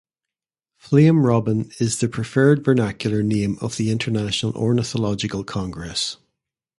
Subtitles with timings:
[0.77, 6.17] "Flame Robin" is the preferred vernacular name of the International Ornithological Congress.